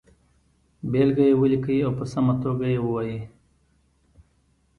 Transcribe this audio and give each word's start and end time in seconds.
بېلګه 0.91 1.23
یې 1.29 1.39
ولیکئ 1.41 1.77
او 1.85 1.91
په 1.99 2.05
سمه 2.13 2.33
توګه 2.43 2.65
یې 2.73 2.79
ووایئ. 2.81 3.19